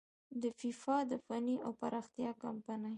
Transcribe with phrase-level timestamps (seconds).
[0.41, 2.89] د فیفا د فني او پراختیايي کميټې